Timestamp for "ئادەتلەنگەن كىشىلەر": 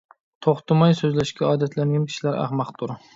1.49-2.39